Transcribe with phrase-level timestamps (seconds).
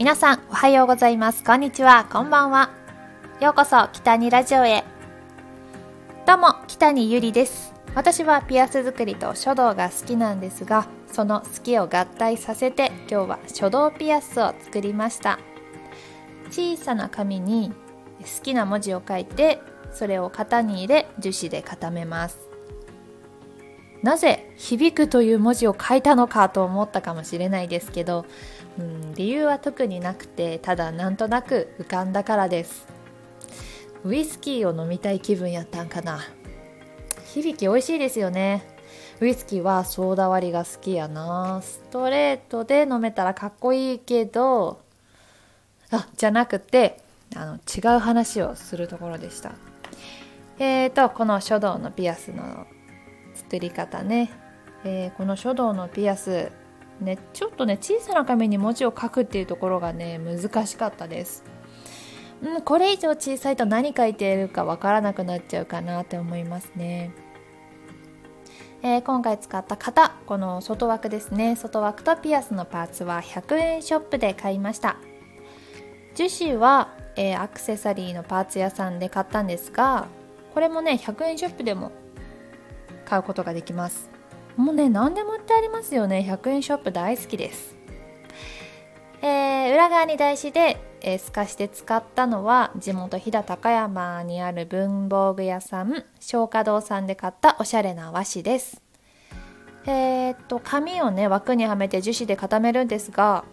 [0.00, 1.44] 皆さんおはようございます。
[1.44, 2.06] こんにちは。
[2.10, 2.70] こんばんは。
[3.38, 4.82] ようこそ北にラジオへ。
[6.26, 7.74] どうも北にゆりです。
[7.94, 15.38] 私はピアス作りと書道が好きなんですがその好きを合体させて今日は書道ピアスを作りました。
[16.48, 17.70] 小さな紙に
[18.20, 19.60] 好きな文字を書いて
[19.92, 22.48] それを型に入れ樹脂で固めます。
[24.02, 28.24] なぜ響くという文字を書いたのかと思ったかもしれないですけど、
[28.78, 32.86] うん、理由は特になくてただなんとなく浮かんだからです。
[34.02, 36.20] ウイスキーを飲みたい気分やったんかな。
[37.34, 38.66] 響き美味しいですよね。
[39.20, 41.60] ウイスキーはソーダ割りが好きやな。
[41.62, 44.80] ストレートで飲めたらかっこいいけど
[45.90, 47.02] あじゃなくて
[47.36, 49.52] あの違う話をするところでした。
[50.58, 52.66] えーとこの書道のピアスの
[53.50, 54.30] 作り方ね、
[54.84, 56.52] えー、この書道のピアス。
[57.00, 61.42] ねちょっとね小さな紙に文字を書くっていうところがね難しかったです。
[62.42, 67.10] うんこれ以上小さいと何書いているかわからなくなっちゃうかなって思いますね。
[68.82, 70.14] えー、今回使った型。
[70.26, 71.56] この外枠ですね。
[71.56, 74.96] 外枠とピアスのパーツは100円ショップで買いました。
[76.14, 80.08] 樹脂は、えー、アクセサリーのパーツ屋さんで買ったんですが
[80.52, 81.92] これもね100円ショップでも
[83.10, 84.08] 買うことができます。
[84.56, 86.24] もうね何でも売ってありますよね。
[86.28, 87.76] 100円ショップ大好きです。
[89.20, 98.80] えー、裏側に台紙で、えー、透かして使ったのは地元飛騨高山にある文房具屋さん松華堂さんで買ったおしゃれな和紙です。
[99.86, 103.44] えー、っと紙をね枠にはめて樹脂で固めるんですが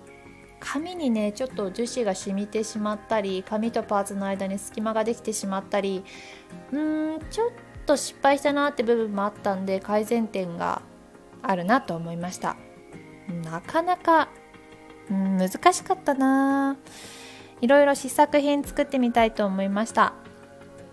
[0.60, 6.04] 紙にねちょっと樹脂が染みてしまったり紙とパーツの間に隙間ができてしまったり
[6.72, 7.52] うーんちょっ
[7.88, 10.84] と失敗したなって部分もあったんで改善点が
[11.42, 12.58] あるなと思いました。
[13.44, 14.30] なかなか、
[15.10, 16.78] うん、難しかったな。
[17.62, 20.14] いろいろ試作品作ってみたいと思いました。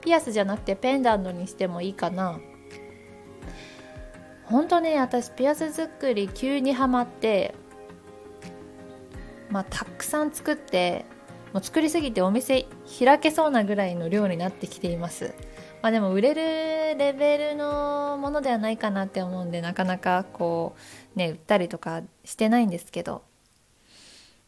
[0.00, 2.38] ピアスじゃなくてペンダントにしてもいいかな。
[4.44, 7.54] 本当ね私ピアス作り急にはまって
[9.50, 11.06] まあたくさん作って
[11.52, 12.66] もう作りすぎてお店
[12.98, 15.34] 開けそうなぐらいの量になってきています。
[15.84, 20.76] まあでも売れるレベルのものではないかなって思うんでなかなかこ
[21.14, 23.22] うね売ったりとかしてないんですけど。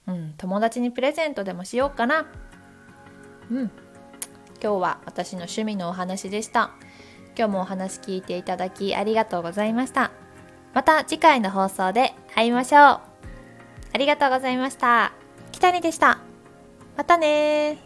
[0.07, 2.27] うん友達にプレゼントでもしようかな。
[3.51, 3.59] うん。
[3.65, 3.71] 今
[4.61, 6.71] 日は私の趣味のお話でした。
[7.37, 10.13] 今日もお話聞いていただきありがとうございました。
[10.73, 12.83] また次回の放送で会いましょう。
[12.83, 13.01] あ
[13.99, 15.13] りがとうございました。
[15.53, 16.19] 北にでした。
[16.97, 17.86] またね